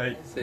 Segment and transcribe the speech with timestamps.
[0.00, 0.16] はい。
[0.24, 0.40] せ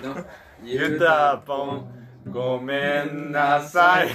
[0.00, 0.24] ーの。
[0.62, 1.84] ゆたぽん
[2.28, 4.06] ごめんなさい。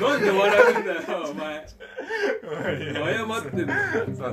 [0.00, 1.00] なんで笑うんだよ
[1.30, 1.64] お前。
[1.64, 3.74] 謝ってんの。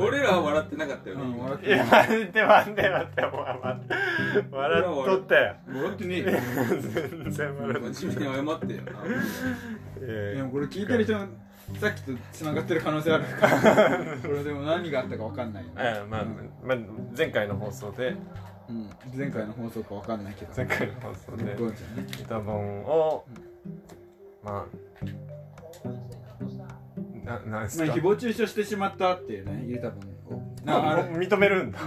[0.04, 1.70] 俺らは笑ってなかったよね、うん笑っい。
[1.70, 3.38] や待って待って待って待
[3.78, 4.46] って。
[4.50, 5.56] 笑っとったよ。
[5.68, 6.26] 笑ってねえよ。
[7.22, 8.82] 全然笑っ真面目に謝ってよ。
[8.82, 8.92] な
[10.00, 11.14] てでもこれ聞いてる人
[11.80, 13.24] さっきと繋がってる可能性ある。
[13.26, 15.76] か らこれでも何があったか分かんないよね。
[15.78, 16.26] えまあ、
[16.64, 16.78] まあ、
[17.18, 18.16] 前回の放送で。
[18.70, 20.52] うん、前回の放送か分かんないけど。
[20.56, 21.56] 前回の放送で。
[22.24, 23.26] 歌本を
[24.44, 25.86] まあ
[27.26, 27.86] ななんですか？
[27.86, 30.56] まあ、誹謗中傷してしまったっていうねゆうたぶんを。
[30.68, 31.04] ああれ。
[31.04, 31.80] 認めるんだ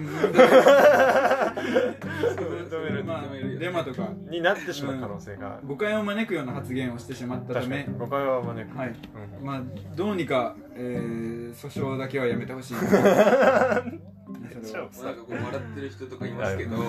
[1.62, 3.25] うん認めるまあ
[3.59, 4.09] デマとか。
[4.30, 5.61] になってしまう可能性が。
[5.65, 7.84] 誤解を招くような発言をしてしまったため。
[7.84, 7.98] に。
[7.98, 8.79] 誤解は招く。
[8.79, 8.95] はい。
[9.41, 9.47] うん。
[9.47, 9.62] まあ
[9.95, 12.75] どうにか、えー、訴訟だけはやめてほしい。
[12.75, 16.84] なんかこう笑ってる人とかいますけど、うん、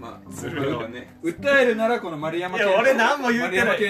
[0.00, 0.64] まあずるい。
[0.64, 1.16] 僕らはね。
[1.22, 3.80] 訴えるならこの丸山いや俺何も言うてない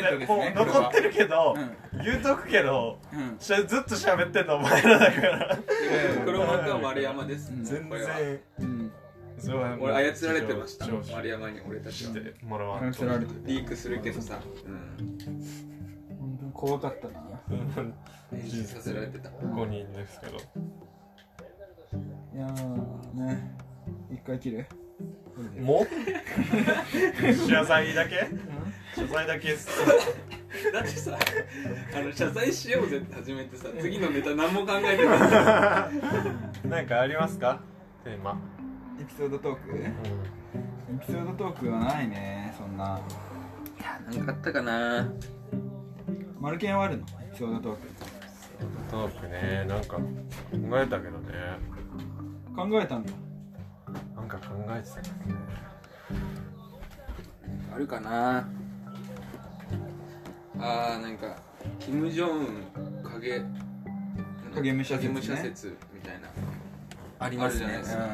[0.55, 3.37] 残ってるけど、う言うとくけどうん。
[3.39, 5.59] しゃずっと喋ってんのお前らだから。
[6.25, 7.65] 黒幕は丸山です、うん。
[7.65, 8.19] 全これは。
[8.19, 8.41] 然。
[8.61, 8.78] うん
[9.39, 10.87] それは俺操られてました。
[11.15, 12.13] 丸山に俺たちは。
[12.43, 14.97] もらわんと操られてリークするけどさ、うん、
[16.19, 17.23] 本当に怖かったな。
[18.31, 20.41] 編集させられてた5人ですけどい
[22.39, 23.57] やーね
[24.13, 24.67] 一回切る
[25.63, 25.89] もう
[27.49, 28.29] 謝罪だけ
[28.95, 29.67] 謝罪だけす
[30.73, 31.19] だってさ
[31.97, 35.19] あの謝罪しようぜって始めてさ次のネタ何も考えてない
[36.69, 36.87] なん。
[36.87, 37.63] かありますか
[38.05, 38.58] テーマエ
[39.09, 39.77] ピソードトーク。
[39.79, 39.93] エ
[41.01, 43.01] ピソードトークはないねそんな。
[44.07, 45.09] 何かあったかな。
[46.39, 47.05] マルケンはあるの？
[47.05, 47.89] エピソードトーク。
[48.91, 49.65] トークね。
[49.67, 50.03] なんか考
[50.79, 51.59] えたけどね。
[52.55, 53.13] 考えたんだ。
[54.15, 55.41] なんか考えてたけどね。
[57.75, 58.49] あるかな。
[60.61, 61.37] あーなんか
[61.79, 63.43] キム・ジョンウン影
[64.55, 66.29] 影武者説みたいな。
[67.21, 67.61] ありますね。
[67.61, 68.07] じゃないですか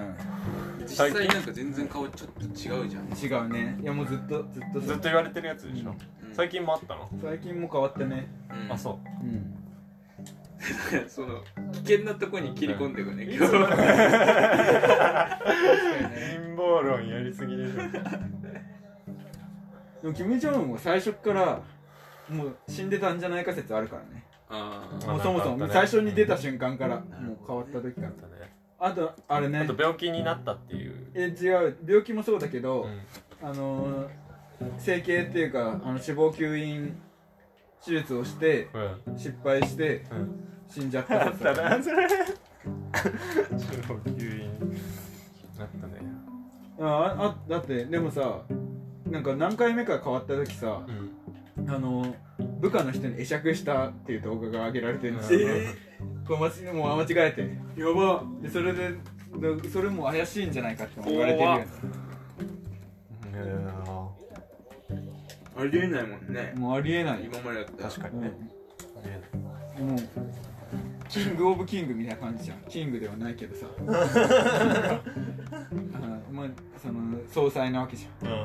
[0.86, 3.78] 実際なんか全然顔ちょっと違うじゃん、うん違うね。
[3.82, 5.92] いやもうずっとずっとずっと言われてるやつでしょ、う
[6.30, 6.34] ん。
[6.34, 8.28] 最近もあったの、最近も変わってね。
[8.50, 8.72] うん。
[8.72, 8.98] あそう。
[9.24, 9.54] うん。
[11.08, 11.42] その
[11.72, 13.58] 危険なとこに切り込んでいくね、今日陰
[16.56, 17.74] 謀論やりすぎでしょ。
[20.02, 21.60] でもキム・ジョンウンは最初から
[22.28, 24.24] もう死んでたんじゃないか説あるからね。
[24.48, 28.08] ああもうそもそも最初に出た瞬間からもう変わった時から。
[28.08, 28.14] ね
[28.84, 29.60] あとあれね。
[29.60, 31.76] あと病気になったっていう、え違う。
[31.86, 33.00] 病気もそうだけど、うん。
[33.42, 34.08] あのー
[34.78, 36.96] 整形っていうかあの脂肪吸引
[37.84, 38.68] 手術をして
[39.06, 39.18] うん。
[39.18, 40.44] 失敗してうん。
[40.68, 42.08] 死んじゃったあっ説たなそれ。
[43.88, 44.50] 超吸引
[45.58, 45.94] あったね。
[46.80, 48.42] ああだってでもさ
[49.06, 51.68] なんか何回目か変わった時さうん。
[51.68, 52.14] あの
[52.60, 55.74] 部下の人に会釈したっていう動画が上げられてるんですよ、え
[56.26, 57.40] これ間違もう間違えて
[57.80, 58.24] やば。
[58.40, 58.94] でそれで
[59.36, 61.66] でそれも怪しいんじゃないかって言われてるよね。
[65.56, 66.52] ありえないもんね。
[66.56, 67.24] もうありえない。
[67.24, 68.32] よ今までだった確かにね、
[69.02, 69.20] ありえ
[69.78, 69.98] ないもう
[71.08, 72.58] キングオブキングみたいな感じじゃん。
[72.68, 73.66] キングではないけどさ。
[73.86, 75.00] あ
[76.32, 76.46] まあ
[76.82, 78.28] その総裁なわけじうん。
[78.28, 78.44] うんうん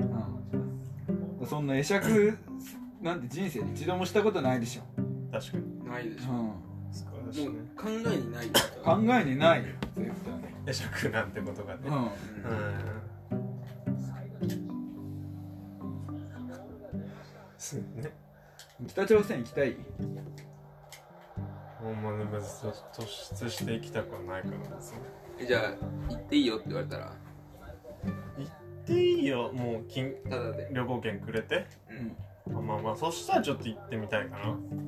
[0.00, 2.38] ゃん、うん、そんな会釈
[3.02, 4.82] なんて人生で一度もしたことないでしょ、
[5.32, 5.84] 確かに。
[5.88, 6.32] ないでしょ。
[6.32, 6.50] うん、
[7.36, 8.48] も少しねう考えにない。
[8.48, 8.54] 考
[9.20, 9.66] えにないよ
[10.64, 11.80] 絶会釈なんてことがね。
[11.84, 11.96] 対、うん。
[11.96, 12.00] う
[17.98, 18.02] ん。
[18.02, 18.10] ね。
[18.88, 19.76] 北朝鮮行きたい？
[21.80, 24.98] ほんまに別に突出していきたくはないからですね
[25.38, 25.62] えじゃあ
[26.12, 27.12] 行っていいよって言われたら？
[28.38, 28.50] 行っ
[28.86, 29.50] ていいよ。
[29.52, 30.68] もう金ただで。
[30.72, 31.66] 旅行券くれて。
[32.48, 32.56] うん。
[32.56, 34.85] あまあまあそしたらちょっと行ってみたいかな、うん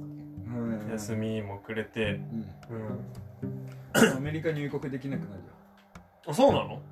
[0.93, 2.21] 休みもくれて。
[2.73, 4.11] うん。
[4.11, 4.17] うん。
[4.17, 5.39] アメリカ入国できなくなるよ、
[6.27, 6.83] あそうなの？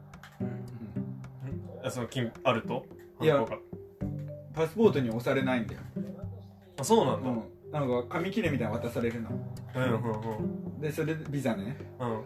[0.41, 1.87] うん。
[1.87, 2.85] あその金あると？
[3.21, 3.45] いや
[4.55, 5.81] パスポートに押されないんだよ、
[6.81, 9.29] あそうなんだ、うん、なんか紙切れみたいなの渡されるの。
[9.75, 9.87] うんう
[10.43, 11.77] んでそれでビザね。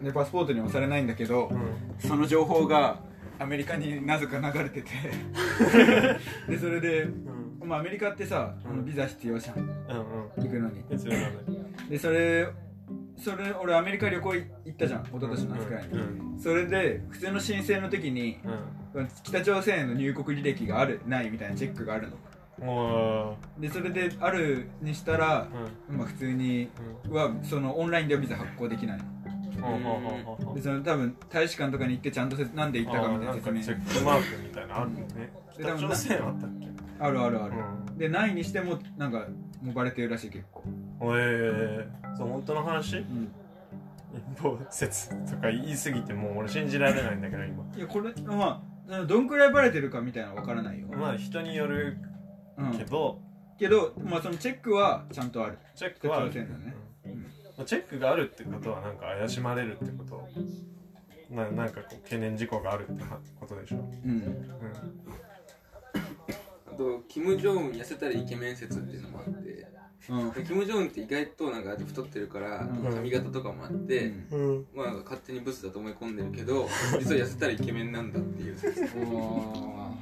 [0.01, 1.75] でパスポートに押されないんだけど、うん。
[1.99, 3.01] その情報が
[3.39, 4.89] アメリカになぜか流れてて。
[6.49, 7.67] でそれで、うん。
[7.67, 9.57] まあ、アメリカってさあのビザ必要じゃん
[10.43, 10.83] 行くのに。
[11.89, 12.47] でそれ
[13.17, 15.03] それ俺アメリカ旅行行ったじゃん。
[15.03, 16.39] 一昨年の夏くらいに、うん。
[16.39, 18.39] それで普通の申請の時に
[18.93, 19.07] うん。
[19.23, 22.17] 北朝鮮への入国履歴があるないみたいなチェックがあるの。
[22.65, 25.47] もでそれであるにしたら、
[25.89, 25.97] ううん。
[25.97, 26.69] まあ、普通に
[27.05, 27.13] うん。
[27.13, 28.97] はそのオンラインではビザ発行できない。
[28.97, 33.61] のほうほうほうほうほうでその多分大使館とかに行ってちゃんとせなんで行ったかみたいな説明。
[33.61, 35.05] チェックマークみたいなのあるよね。
[35.57, 36.67] で北朝鮮あったっけ？
[36.99, 37.53] あるあるある、
[37.95, 39.25] うでないにしてもなんか
[39.61, 40.63] もうバレてるらしい結構、
[41.17, 42.97] えー、そう本当の話？
[42.97, 43.31] うん、
[44.35, 47.63] 陰謀説とか言い過ぎてもう俺信じられないんだけど今。
[47.77, 51.97] いやこれまあどんくらいバレてるかみたいなのは分からないよ、まあ人による
[52.57, 53.21] うん、けど、
[53.57, 55.57] けど、まあ、そのチェックはちゃんとある。
[55.73, 56.33] チェックはある。
[56.33, 56.47] ね。
[57.05, 57.21] うん。
[57.57, 60.27] まあチェックがあるってことはなんか怪しまれるってこと。
[61.33, 63.03] ななんかこう懸念事項があるって
[63.39, 64.11] ことでしょ、うん。
[64.11, 64.51] うん、
[65.09, 65.30] あ
[66.81, 69.67] とキム・ジョンウン痩せたらイケメン説っていうのもあって
[70.09, 70.31] うん。
[70.31, 72.95] でキム・ジョンウンって意外となんか太ってるからうん。
[72.95, 76.67] 髪型とかもあって、うん、まあ勝手にブスだと思い込んでるけど
[76.99, 78.57] 実は痩せたらイケメンなんだっていう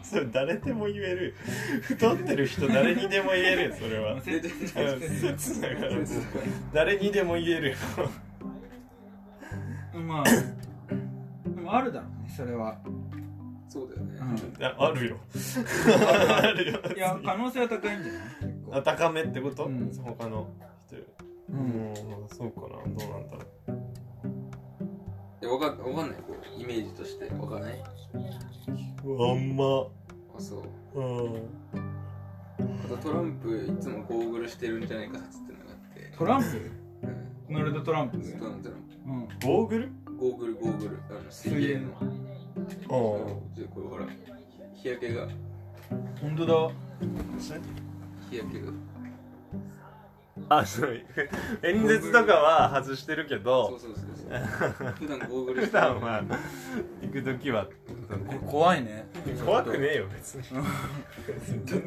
[0.01, 1.35] それ誰でも言える。
[1.81, 4.21] 太ってる人誰にでも言えるよそれは。
[4.21, 5.91] 説だから
[6.73, 7.75] 誰にでも言えるよ
[10.07, 12.77] まあでもあるだろうねそれは、
[13.69, 14.25] そうだよね、う
[14.57, 14.59] ん。
[14.59, 15.17] いやあるよ。
[16.41, 16.79] あるよ。
[16.97, 18.23] いや可能性は高いんじゃない？
[18.71, 19.91] あ高めってこと、うん。
[20.03, 20.47] 他の
[20.87, 21.53] 人より。
[21.53, 22.67] ううんん、そうかな。
[22.67, 23.43] どうなんだろ
[25.41, 26.17] いやわかんわかんない。
[26.27, 27.25] こうイメージとして。
[27.35, 27.73] わかんない？
[29.05, 29.63] うあんま。
[30.35, 30.63] あそ
[30.95, 30.99] う。
[30.99, 31.35] うん。
[32.85, 36.17] あとトランプいつもゴーグルしてるんじゃないか説ってのがあって。
[36.17, 36.47] トランプ？
[37.03, 37.53] うん。
[37.53, 38.17] ドナルド・トランプ？
[38.17, 38.89] トランプトランプ。
[39.07, 39.89] うんゴーグル？
[40.19, 40.97] ゴーグルゴーグル。
[41.09, 41.31] あの。
[41.31, 41.87] 水泳の
[42.89, 44.05] あうんでこれほら
[44.75, 45.27] 日焼けが
[46.21, 46.53] 本当だ
[48.29, 48.71] 日焼けが。
[50.47, 51.05] あそう。
[51.63, 54.91] 演説とかは外してるけそうどそうそうそう。
[54.93, 55.61] 普段ゴーグル。
[55.61, 56.23] 普してる段は
[57.01, 57.67] 行く時は。
[58.47, 59.05] 怖いね。
[59.45, 60.43] 怖くねえよ別に。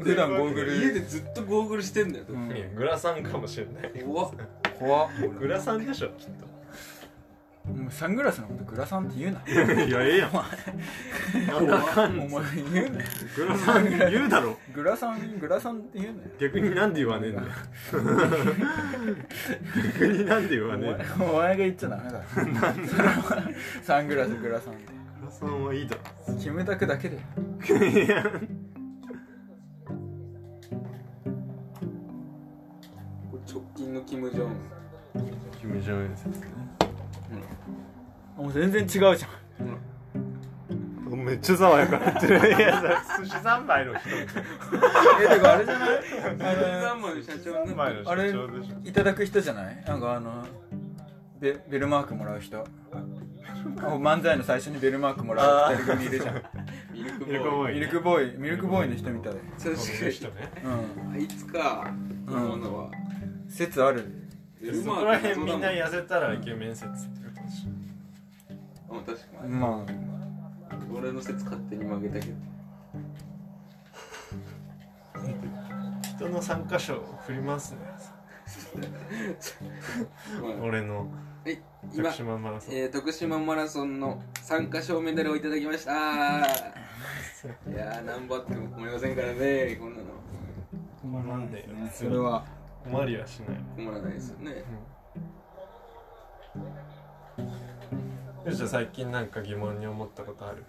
[0.03, 0.77] 普段ゴーグル。
[0.77, 4.05] 家でずっとゴーグルしてんだよ、うんグラサンかもしれない。
[4.05, 4.33] 怖っ。
[4.79, 5.11] 怖っ。
[5.39, 6.31] グラサンでしょきっ
[7.65, 9.41] もうサングラスのことグラサンって言うな。
[9.41, 9.55] と い
[9.91, 10.33] やええやん。
[10.33, 13.05] なんだかんお前言うな
[13.37, 14.59] グラサン言うだろ。
[14.75, 16.29] グラサングラサンって言うなよ。
[16.41, 17.47] 逆になんで言わねえんだよ。
[19.95, 21.11] 逆になんで言わねえんだよ。
[21.15, 22.21] お前お前が言っちゃダメだ。
[23.83, 24.93] サングラスグラサンって。
[25.21, 25.97] グラサンはいいだ
[26.41, 27.19] キムタクだけで
[33.47, 34.57] 直近のキム・ジョンウン。
[35.61, 36.72] キム・ジョンウン説ね
[38.37, 39.31] もう全然違うじゃん。
[41.25, 42.37] めっちゃ爽やかになってる。
[42.39, 44.09] いや寿司三昧の人。
[44.11, 44.27] え
[45.35, 45.91] てかあれじゃない？
[46.81, 48.33] ザンマの社長になってるあれ
[48.85, 49.85] いただく人じゃない？
[49.87, 50.45] なんかあの
[51.39, 52.59] ベベルマークもらう人。
[52.61, 52.65] あ
[53.81, 56.43] 漫才の最初にベルマークもらう二人組いるじゃん。
[56.93, 57.13] ミル
[57.43, 57.75] クボーイ。
[57.75, 58.39] ミルクボーイ。
[58.39, 59.33] ミルクボーイの人みたい。
[59.33, 60.33] 確こかの人ね
[60.65, 60.69] う
[61.11, 61.91] んあいつか
[62.27, 62.37] うん。
[62.37, 62.91] 思うのは。
[63.49, 64.05] 説ある？
[64.83, 66.89] そこら辺みんなや痩せたらイケメン説
[69.01, 69.55] ってことでし確かに。
[69.55, 69.87] ま
[70.95, 72.33] 俺の説勝手に曲げたけど。
[75.15, 77.79] ょ人の参加賞を振りますね。
[80.43, 80.53] まあ。
[80.63, 81.09] 俺の。
[81.45, 81.59] はい
[81.93, 82.75] 今徳島マラソン。
[82.75, 85.93] えー、徳島マラソンの参加賞メダルをいただきました。
[85.93, 90.05] いやー何番っても困りませんからねこんなの。
[90.05, 92.45] あ困んねえよそれは。
[92.85, 93.59] 困りはしない。
[93.77, 94.65] 困らないですよね
[98.45, 100.65] よしじゃあ最近なんか疑問に思ったことある？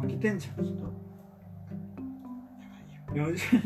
[0.00, 0.88] 負けてんじゃんちょっと。
[3.14, 3.56] 4試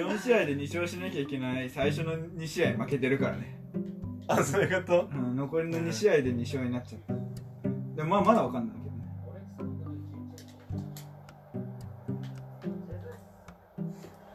[0.00, 3.58] 4試合で2勝しなきゃいけない最初の2試合負けてるからね、
[4.26, 5.08] あそういうこと？
[5.12, 7.14] うん、残りの2試合で2勝になっちゃった。
[7.94, 9.04] でもまあまだわかんないけどね。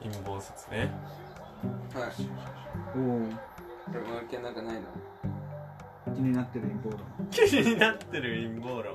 [0.01, 0.91] 陰謀説ね。
[1.93, 2.12] はい。
[2.96, 4.81] おおこれ負けなんかないの？
[6.15, 7.27] 気になってる陰謀論。
[7.31, 8.93] 気になってる陰謀論。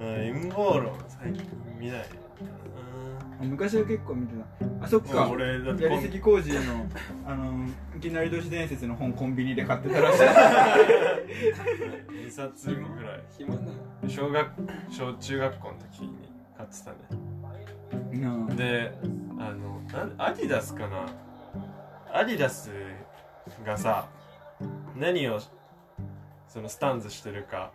[0.00, 0.14] うん。
[0.42, 0.92] 陰謀論。
[1.08, 1.46] 最近
[1.78, 2.04] 見ない
[3.40, 4.84] 昔は結構見てた。
[4.84, 5.28] あそっか。
[5.28, 6.60] 俺だってやりすぎ工事の
[7.26, 7.66] あの
[7.96, 10.20] いきなり都市伝説の本コンビニで買ってたらしい。
[12.26, 13.22] 2冊ぐらい。
[13.36, 13.60] 暇な
[14.08, 14.48] 小学
[14.90, 16.96] 小中学校の時に買ってたね。
[18.12, 18.92] うんで
[19.38, 21.06] あのなんアディダスかな？
[22.12, 22.70] アディダス
[23.66, 24.08] がさ
[24.96, 25.40] 何を
[26.54, 27.72] そのスタンズしてるか。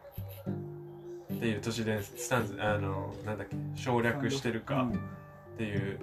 [1.33, 4.87] っていう都市伝説スタンズあのなんだっけ省略してるか。
[5.55, 5.99] っていう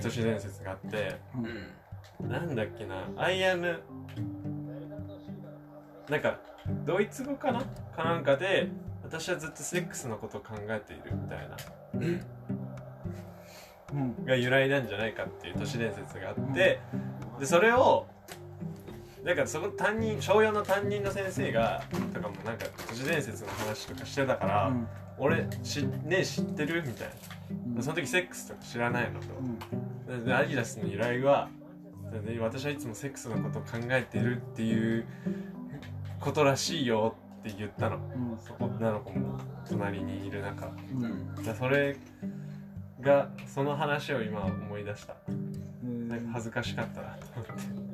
[0.00, 1.16] 都市伝説があって。
[2.22, 2.30] うん。
[2.30, 3.80] なんだっけな I am
[6.08, 6.38] なんか
[6.84, 7.60] ドイツ語かな？
[7.96, 8.68] かなんかで
[9.02, 11.56] 私はずっとセックスのことを考えているみたいな。
[13.92, 14.24] うん。
[14.24, 16.78] が由来なんじゃないかっていう都市伝説があって。
[17.40, 18.06] でそれを
[19.26, 21.82] だからそこ担任小4の担任の先生が
[22.14, 24.88] とかもなんか都市伝説の話とかしてたから、うん。
[25.18, 27.14] 俺知ねえ知ってるみたいな、
[27.76, 27.82] うん。
[27.82, 29.26] その時セックスとか知らないのと。
[30.10, 30.24] う、ん。
[30.24, 31.48] でアディダスの由来は
[32.24, 35.04] で私はいつもセックスのことを考えてるっていう
[36.20, 37.96] ことらしいよって言ったの。
[37.96, 38.38] うん。
[38.38, 40.66] そこ女の子も隣にいる中。
[40.66, 41.34] うん。
[41.42, 41.96] でそれ
[43.00, 45.16] がその話を今思い出した。
[45.28, 47.52] うんなんか恥ずかしかったなと思って。
[47.80, 47.85] うん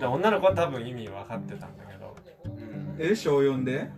[0.00, 2.16] で女の子は多分意味分かってたんだけど。
[2.44, 2.96] うん。
[2.98, 3.90] え小4で？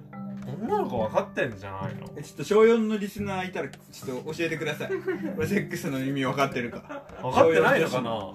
[0.62, 2.06] 女の子分かってんじゃないの？
[2.16, 4.88] えちょっと小4のリスナーいたらちょっと教えてください。
[5.36, 7.02] これセックスの意味分かってるか。
[7.22, 8.34] 分かってないのかな？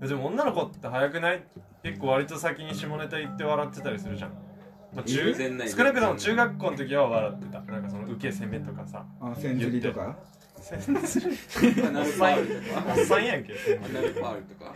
[0.02, 1.42] えでも女の子って早くない？
[1.82, 4.30] 結構割と先に下ネタ言って笑ってたりするじゃん、
[4.94, 7.60] まあ、中少なくとも中学校の時は笑ってた。
[7.62, 9.06] なんかその受け攻めとかさ。
[9.20, 10.16] あ千釣りとか？
[10.70, 14.74] ナルパールとかおっさんやんけアナルパールとか。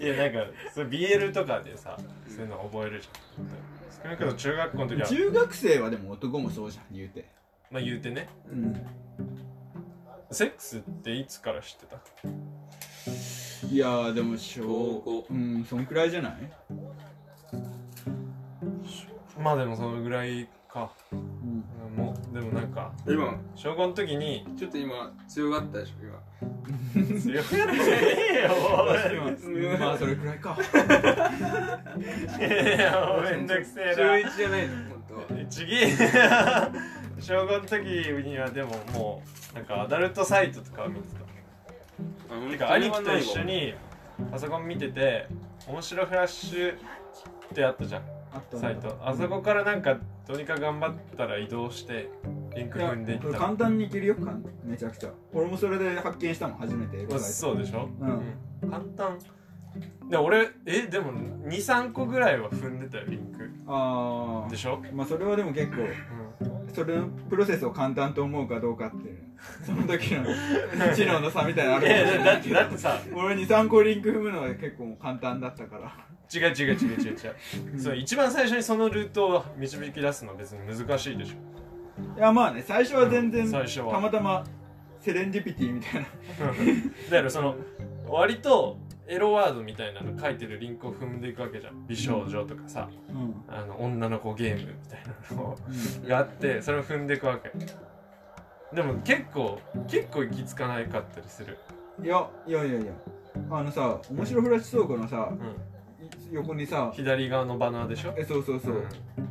[0.00, 0.50] いやなんか。
[0.74, 3.46] それ BL とかでさそういうの覚えるじゃん。
[4.02, 7.28] 少なくとも中学校の時は中学生はでも男もそうじゃん言うて。
[7.70, 8.28] まあ言うてね。
[8.50, 8.86] うん。
[10.30, 11.98] セックスっていつから知ってた？
[13.66, 16.32] いやーでも小うんそんくらいじゃない？
[19.38, 20.92] まあでもそのぐらいか
[22.32, 25.94] でもなんか今小5の時にちょっと今強がったでしょ
[27.20, 28.00] 強くやるじゃね
[28.32, 28.50] えよ
[29.76, 30.56] 今まあそれくらいか。
[32.38, 32.42] い
[32.78, 35.44] やもうめんどくせえ中な1じゃないの本当は。
[35.48, 35.88] ちげえ
[37.18, 37.82] 小5の時
[38.28, 39.22] にはでもも
[39.52, 41.20] うなんかアダルトサイトとかを見てた。
[42.32, 43.74] あてか兄貴と一緒に
[44.30, 45.26] パソコン見てて
[45.66, 46.76] 面白フラッシュっ
[47.52, 48.96] てあったじゃんあったサイト。
[49.02, 49.98] あそこからなんか
[50.30, 52.08] どうにか頑張ったら移動して
[52.54, 54.16] リンク踏んでいった簡単にいけるよ
[54.64, 55.10] めちゃくちゃ。
[55.32, 57.04] 俺もそれで発見したもん初めて。
[57.18, 58.70] そうでしょ、うん。
[58.70, 59.18] 簡単。
[60.08, 61.12] で俺えでも
[61.48, 63.50] 23個ぐらいは踏んでたよリンク。
[63.66, 65.78] あでしょ、あまあそれはでも結構。
[65.78, 69.18] うん、それのプロセスを簡単と思うかどうかっていう。
[69.64, 70.24] その時の
[70.94, 73.00] 知能の差みたいなのあるかもしれいやだってないけどだってさ。
[73.14, 75.92] 俺23個リンク踏むのは結構簡単だったから。
[76.32, 77.80] 違う違う違う違う違う。
[77.80, 82.18] そう一番最初にそのルートを導き出すのは別に難しいでしょ。
[82.18, 83.92] いやまあね最初は全然最初は。
[83.92, 84.44] たまたま
[85.00, 86.06] セレンディピティみたいな。
[87.10, 87.56] だからその
[88.06, 88.78] 割と
[89.10, 91.86] エロワードみたいなの書いてるリンクを踏んでいくわけじゃん。
[91.88, 92.88] 美少女とかさ。
[93.08, 93.34] うん。
[93.48, 95.02] あの女の子ゲームみたい
[95.36, 95.58] なの
[96.08, 97.50] があってそれを踏んでいくわけ。
[98.72, 101.58] でも結構結構行き着かないかったりする。
[102.02, 102.92] いやいやいやいや。
[103.50, 105.38] あのさ面白フラッシュ倉庫のさうん。
[106.06, 108.14] い横にさ左側のバナーでしょ？
[108.16, 108.84] えそうそうそう、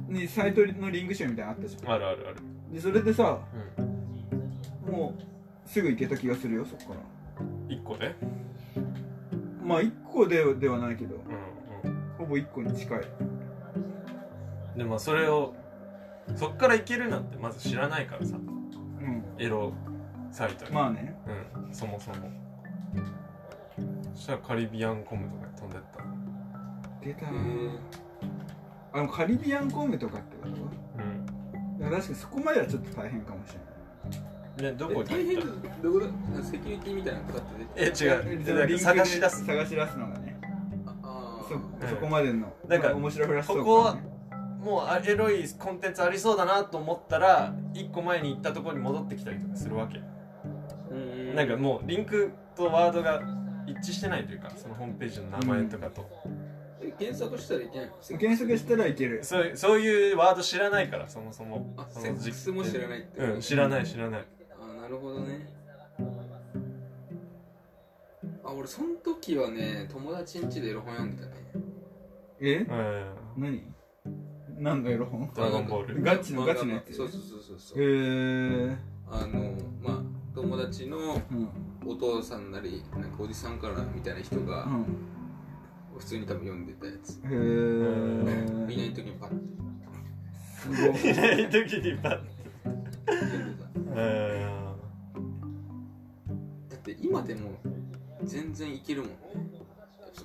[0.09, 1.93] にサイトのリンク集みたいなのあったじゃうん。
[1.93, 2.41] あるあるある。
[2.41, 3.39] んでそれでさ
[4.87, 4.93] うん。
[4.93, 7.45] もうすぐ行けた気がするよそこから。
[7.69, 8.13] 1個で？
[9.69, 11.19] まあ1個でではないけどう
[11.87, 12.99] んほぼ1個に近い。
[12.99, 13.39] うん
[14.77, 15.53] でもそれを
[16.35, 18.37] そっからいけるなんてまず知らないからさ。
[18.37, 19.23] うん。
[19.37, 19.73] エロ
[20.31, 21.19] サイトに、まあね。
[21.27, 21.73] うん。
[21.73, 22.17] そもそも。
[24.15, 26.01] そしたらカリビアンコムとかに飛んでった。
[27.05, 27.25] 出た。
[27.25, 27.29] へ
[28.93, 30.55] あのカリビアンコムとかってこと？
[30.55, 31.81] うん。
[31.81, 33.68] いや確かにそこまではちょっと大変かもしれない
[34.61, 35.45] ねどこにっだ
[35.81, 35.99] どこ？
[35.99, 37.43] だセキュリティみたいなのかかっ
[37.85, 38.09] てたえ
[38.65, 38.79] 違う。
[38.79, 39.45] 探し出す。
[39.45, 40.39] 探し出すのがね。
[41.03, 43.97] あそあそこまでのなんかまあ面白フラッシュここは
[44.59, 50.01] もうあエロいコンテンツありそうだなと思ったら一個前に行ったところに戻ってきたりとかするわけ。
[50.91, 53.21] うんなんかもうリンクとワードが
[53.65, 56.09] 一致してないというかそのホームページの名前とかと、
[56.81, 58.17] え検索したらいけないの？
[58.17, 59.23] 検索したらいける。
[59.23, 61.73] そういうそういうワード知らないからそもそも。
[61.77, 64.25] あセックスも知らないってうん知らない知らない
[64.89, 65.47] るほどね。
[68.43, 71.35] あ俺その時はね友達ん家でエロ本読んでたね。
[72.41, 72.55] え？
[72.57, 73.63] うん何？
[74.57, 75.31] 何のエロ本？
[75.35, 76.93] ドラゴンボールガチのガチのやつ？
[76.93, 78.77] そうそうそうそうそへうえ
[79.09, 80.01] あのまあ
[80.33, 81.49] 友達のうん。
[81.85, 84.85] お父さんなりなんかおじさんからみたいな人がうん。
[85.97, 87.19] 普通に多分読んでたやつ。
[87.19, 89.47] へえいない時にパッて
[90.55, 91.01] すごい。
[91.11, 92.19] いない時にパッ
[93.05, 93.69] 読んでた。
[93.75, 94.68] うんだ
[96.91, 97.51] って今でも
[98.23, 99.15] 全然いけるもんね。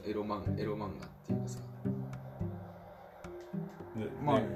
[0.06, 0.90] エロ漫画エロ漫画っ
[1.26, 1.58] ていうかさ。
[3.96, 4.46] でまあね。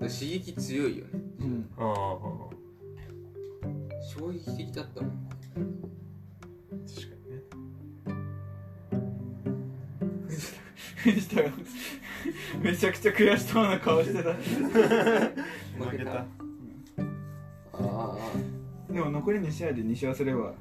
[0.00, 1.10] で刺激強いよね。
[1.40, 1.70] うん。
[1.78, 2.52] ああ。
[4.02, 5.28] 衝撃的だったもん
[6.86, 7.42] 確かにね。
[10.96, 11.50] 藤田が
[12.60, 14.34] めちゃくちゃ悔しそうな顔してた。
[15.82, 16.12] 負けた。
[16.18, 16.26] あ
[17.72, 18.16] あ
[18.92, 20.52] でも残り2試合で2勝すれば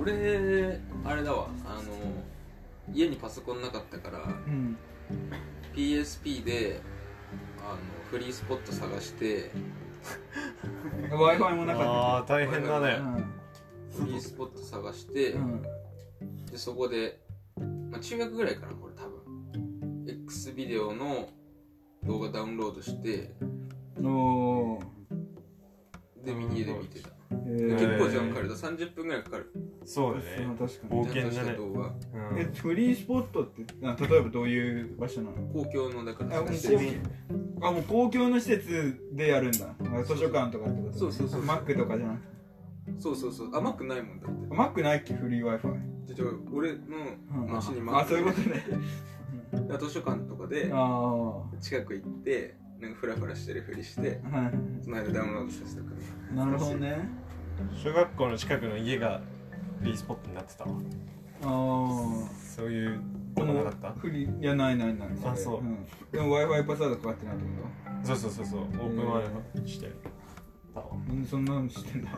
[0.00, 1.48] 俺あれだわ。
[1.64, 1.82] あの
[2.92, 4.76] 家にパソコンなかったからうん。
[5.74, 6.80] PSP で
[7.58, 7.78] あの
[8.10, 9.50] フリースポット探して
[11.10, 12.98] w i f i もなかああ大変だね。
[13.90, 15.62] フリースポット探して、うん。
[16.50, 17.20] でそこで、
[17.90, 20.04] まあ、中学ぐらいかなこれ多分。
[20.24, 21.28] X ビデオの
[22.04, 23.34] 動画ダウンロードして
[23.98, 26.24] うんおー。
[26.24, 29.52] で右で見てた、結構時間かかるだ30分ぐらいかかる。
[29.84, 30.24] そうだね。
[30.58, 31.02] 確かに。
[31.02, 31.56] 冒険だね。
[32.32, 32.38] うん。
[32.38, 35.36] えフリースポットってあ例えばどういう場所なの？
[35.52, 37.00] 公共のだからあもう施設
[37.62, 39.74] あもう公共の施設でやるんだ。
[39.94, 42.28] あ図書館とかってことそうそうそうマックとかじゃなくて。
[42.98, 43.56] そうそうそう。
[43.56, 44.54] 甘くないもんだって。
[44.54, 45.14] マックないっけ？
[45.14, 46.78] フリー Wi-Fi じゃあ俺の
[47.46, 48.64] 町にあそういうことね。
[49.68, 50.72] と図書館とかで
[51.60, 54.12] 近く行ってなんかフラフラしてるふりしてい。
[54.82, 56.46] その間ダウンロードさせてくるな。
[56.46, 57.08] るほどね。
[57.76, 59.20] 小学校の近くの家が
[59.78, 60.70] フリースポットになってたわ。
[60.72, 61.48] ああ
[62.56, 63.00] そういう
[63.34, 64.00] このことなかった？
[64.00, 65.08] フリーいやないないない。
[65.24, 65.62] あそう。
[65.62, 65.86] ん。
[66.10, 67.50] でも Wi-Fi パスワードかかってないってこ
[68.02, 68.60] そうそうそうそう。
[68.60, 68.88] オープン
[69.62, 69.92] Wi-Fi して
[70.74, 70.86] たわ。
[70.86, 72.10] とうんそんなの知ってんだ？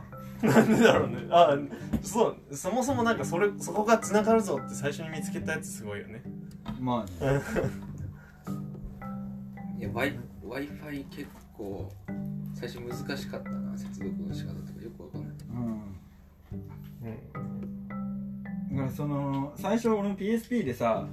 [0.42, 1.26] なんでだろうね。
[1.31, 1.57] あ
[2.02, 6.23] そうそもそもなんかそれそこが繋がるぞって最初に見つけたやつすごいよね。
[6.81, 7.40] まあね。
[9.78, 10.19] いや w i
[10.61, 11.90] f i 結構
[12.54, 15.32] 最初難しかったな接続の仕方とかよくわかんない。
[15.50, 15.92] うん。
[17.04, 17.62] うん
[18.73, 21.06] だからその最初俺も PSP でさ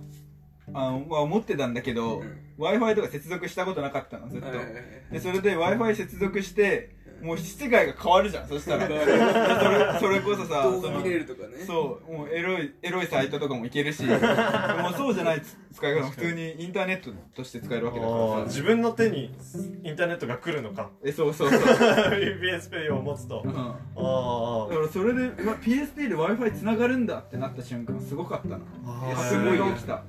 [0.74, 2.50] あの、まあ、思ってたんだけど、うん。
[2.58, 4.48] W i f i とか接続したことなかったのずっと、
[5.12, 8.47] でそれで w i f i 接続してもう世界が変わるじゃん。
[8.47, 8.88] そしたら。
[8.88, 11.57] それそれこそさ動画その見れるとかね。
[11.65, 14.19] そうもうエロいエロいサイトとかもいけるしもう
[14.95, 15.41] そうじゃない
[15.73, 18.43] 使い方も普通にインターネットとして使えるわけだからさ。
[18.45, 19.35] 自分の手に
[19.83, 20.89] インターネットが来るのか。
[21.03, 21.59] えそうそうそう。
[21.59, 23.41] PSP を持つと。
[23.45, 23.51] うん。
[23.51, 28.59] あだからそれでうわ PSP で w i f i つながるんだってなった瞬間すごかったな。
[28.85, 30.03] あすごい起きた、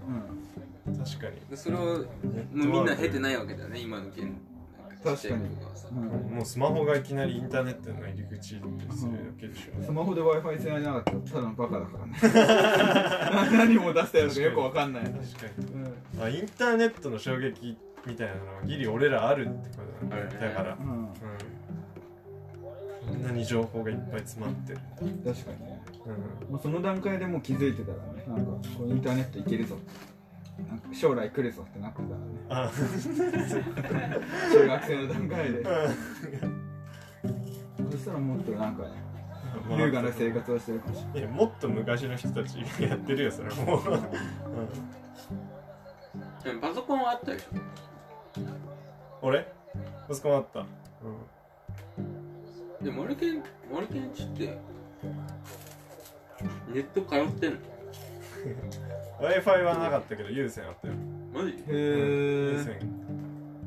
[1.04, 1.40] 確かに。
[1.48, 2.06] でそれをもう
[2.52, 4.24] みんな経てないわけだよね今の現
[5.04, 5.98] なんかちっちゃい子がさうん。
[5.98, 6.34] うん。
[6.36, 8.60] もうスマホがいきなりインターネットの入り口でするだ
[9.40, 13.50] けでしょ、スマホで w i f i つないでなかったらただのバカだからね。
[13.58, 15.22] 何も出したやつがよくわかんない、確か
[15.58, 15.66] に。
[16.16, 16.22] うん。
[16.22, 21.08] あインターネットの衝撃みたいなのはギリ俺らあるってことなんだだから、うん、うん、
[23.08, 25.82] こんなに情報がいっぱい詰まってる、確かにね。
[26.06, 29.76] うんもうその段階でもう気づいてたらねなんかこうインターネットいけるぞ
[30.68, 32.25] なんか将来来るぞってなってたらね。
[32.49, 32.70] あ。
[34.53, 35.64] 中学生の段階で。
[37.90, 38.90] そしたらもっとなんかね
[39.77, 41.18] 優雅な生活をしてるかもしい。
[41.20, 43.53] やもっと昔の人たちやってるよそれ。
[43.55, 44.01] もう、れない
[46.44, 47.46] でもパソコンはあったでしょ？
[49.23, 49.53] 俺？
[50.09, 50.64] パソコンあった、
[52.83, 54.59] で森健森健ちって
[56.73, 57.59] ネット通ってんの？
[59.20, 60.94] w i f i はなかったけど有線あったよ。
[61.33, 61.50] マジ？
[61.68, 62.78] へ有え線。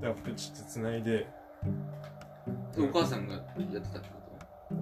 [0.01, 1.27] だからプチってつないで。
[2.77, 4.15] お母さんがやってたってこ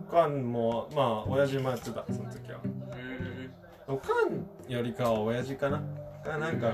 [0.10, 2.60] おかんもまあ親父もやってたその時は。
[2.60, 5.81] とうおかんよりかは親父かな？
[6.23, 6.73] がなんか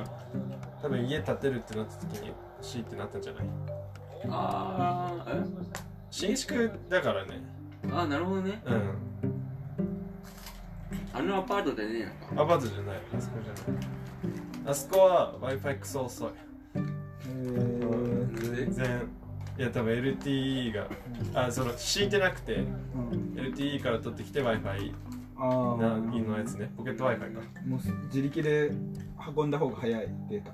[0.81, 3.45] 多分家建てるってなった時に欲しいってなったんじゃない？
[4.29, 5.41] ああえ？
[6.11, 7.41] 新築だからね。
[7.91, 8.61] ああなるほどね。
[8.65, 9.06] うん
[11.17, 12.97] あのアパートでねえのかアパートじゃない。
[13.17, 13.83] あそこじゃない。
[14.67, 16.29] あそこは w i f i クソ遅い
[18.55, 19.09] 全然。
[19.57, 20.87] いや多分 LTE が
[21.33, 24.93] あその敷いてなくてうん、LTE から取ってきて w i f i
[25.37, 26.71] あなあのやつね。
[26.77, 27.61] ポケット w i f i か。
[27.65, 28.71] もう自力で
[29.35, 30.07] 運んだ方が早い。
[30.29, 30.51] データ。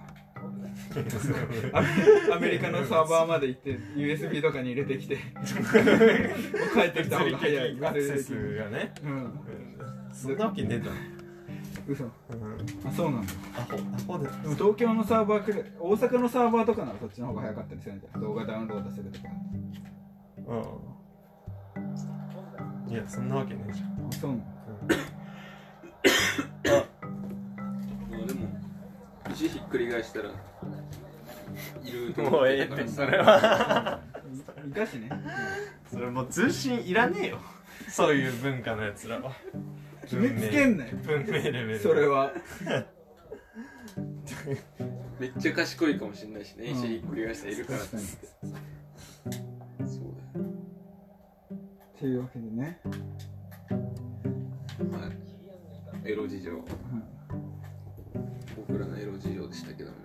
[1.77, 1.89] アメ
[2.35, 5.17] アメリカのサーバーまで行って USB とかに入れてきて。
[6.73, 7.77] 帰ってきた方が早い。
[7.85, 8.93] アクセスがね。
[9.03, 9.11] うん。
[9.11, 10.91] うんそんなわけねえだろ。
[11.87, 12.03] 嘘。
[12.03, 12.11] うん。
[12.87, 13.33] あそうなんだ。
[13.57, 13.75] アホ
[14.13, 14.29] アホで。
[14.29, 18.21] でも東京のサーバーくらい大阪のサーバーとかならそっちの方が早かったりするんじゃん。
[18.21, 19.25] 動画ダウンロードするとか。
[22.87, 22.93] うん。
[22.93, 23.87] いやそんなわけねえじゃん。
[23.87, 24.43] あそうなの
[26.65, 26.85] あ
[28.11, 28.47] まあでも
[29.33, 30.29] 石ひっくり返したら
[31.83, 33.99] いるとも思うええってそれは。
[34.65, 35.09] いいかしね。
[35.91, 37.39] それもう通信いらねえよ。
[37.89, 39.31] そういう文化のやつらは
[40.03, 40.91] 決めつけんなよ。
[41.03, 41.79] 文明レベル。
[41.79, 42.33] それは。
[45.19, 46.65] めっちゃ賢いかもしれないしね。
[46.69, 46.77] うん。
[46.77, 47.97] 石ひっくり返したらいるからって。
[47.97, 48.01] そ
[50.01, 52.89] うっていうわけでね、だ
[54.85, 55.07] よは
[56.05, 56.51] いエロ事情。
[56.51, 56.63] うん。
[58.67, 59.97] 僕らのエロ事情でしたけども。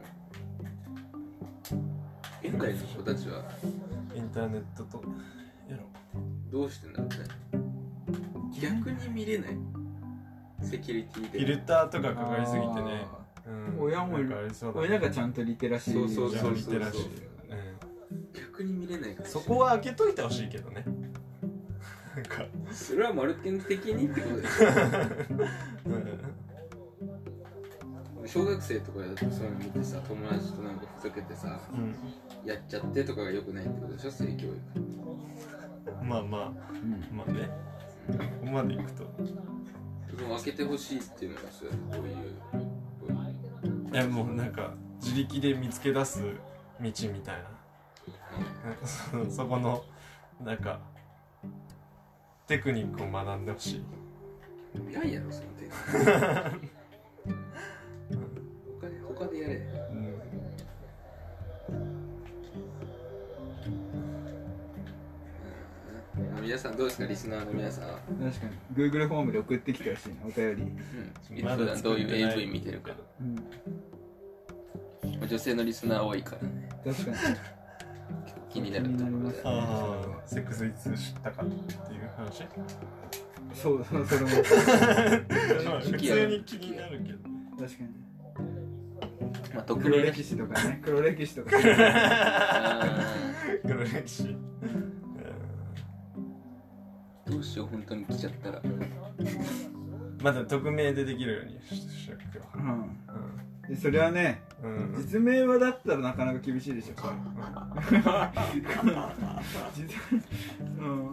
[2.42, 3.44] 現代の子たちは。
[4.14, 5.02] インターネットと
[5.68, 5.82] やろ
[6.50, 7.16] どうしてんだろうね。
[8.60, 9.56] 逆に見れない
[10.62, 13.06] セキュリティでフィルターとかかかりすぎてね。
[13.46, 13.80] うん。
[13.80, 14.18] 親も
[14.74, 17.08] 親がちゃんとリテラシーそうそうそうリテラシーうん
[18.32, 20.84] 逆に見れないからそこは開けといてほしいけどね。
[22.16, 22.44] なんか。
[22.72, 24.70] それはマルケン的にってことですよ。
[28.26, 31.94] 小学生とかだとそういうの見てさ友達となんかふざけてさうん。
[32.44, 34.10] やっちゃってとかが良くないってことでしょ？
[34.10, 34.58] 性教育。
[36.04, 36.52] まあまあ。
[36.72, 37.16] うん。
[37.16, 37.48] まあね。
[38.08, 39.04] ここまでいくと
[40.16, 42.14] でも開けてほしいっていうのがそうこういう
[42.52, 43.94] こういう？
[43.94, 46.30] いやもうなんか自力で見つけ出す道
[46.80, 47.24] みたいな。
[49.26, 49.82] そ そこの
[50.42, 50.80] なんか
[52.46, 53.84] テクニックを学んでほしい。
[54.90, 56.52] 嫌いやろその点他
[66.58, 68.90] 皆さんどうですかリスナーの皆さん、確かに。
[68.90, 70.62] Google フォームで送ってきてほしいなお便り。
[70.62, 72.90] うん、普段どういう AV 見てるか
[73.20, 73.24] う
[75.24, 75.28] ん。
[75.28, 76.68] 女性のリスナー多いからね。
[76.84, 77.16] 確かに。
[78.50, 79.50] 気になるところで気になりますあ
[80.24, 82.44] あセックスいつ知ったかっていう話？
[83.54, 84.26] そうそうそれも。
[85.64, 87.18] ま あ普通に気になるけど。
[87.56, 87.90] 確かに。
[89.54, 90.80] まあ匿黒名歴史とかね。
[90.84, 91.50] 黒歴史とか。
[91.54, 93.14] あ
[93.64, 94.24] 黒歴史。
[94.24, 94.97] ー
[97.30, 98.62] どうしよう本当に来ちゃったら。
[100.22, 102.46] まだ匿名でできるようにししとくわ。
[102.54, 102.96] うん。
[103.68, 106.94] でそれはねうん、うん、実名はだったらなかなか厳しいでしょ。
[109.76, 109.94] 実
[110.78, 111.12] うん。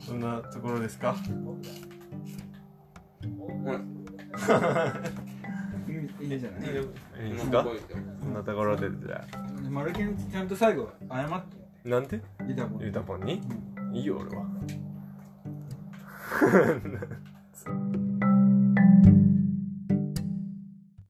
[0.00, 1.14] そんなところですか？
[3.38, 3.80] ほら
[6.20, 6.68] いいじゃない。
[6.68, 7.64] いいですか？
[8.20, 9.24] そんなところでじゃ
[9.70, 11.56] マルケンちゃんと最後謝って
[11.86, 12.16] あなんて
[12.48, 13.22] いたもんゆうたぽん。
[13.22, 13.40] に
[13.92, 14.44] いいよ俺は